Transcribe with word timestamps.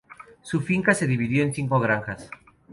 La 0.51 0.59
finca 0.61 0.95
se 0.95 1.05
dividió 1.05 1.43
en 1.43 1.53
cinco 1.53 1.79
granjas. 1.79 2.27